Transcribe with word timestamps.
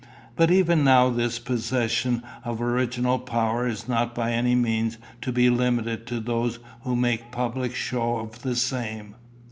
But 0.35 0.49
even 0.49 0.83
now 0.83 1.11
this 1.11 1.37
possession 1.37 2.23
of 2.43 2.59
original 2.59 3.19
power 3.19 3.67
is 3.67 3.87
not 3.87 4.15
by 4.15 4.31
any 4.31 4.55
means 4.55 4.97
to 5.21 5.31
be 5.31 5.47
limited 5.51 6.07
to 6.07 6.19
those 6.19 6.57
who 6.81 6.95
make 6.95 7.31
public 7.31 7.75
show 7.75 8.17
of 8.17 8.41
the 8.41 8.55
same. 8.55 9.13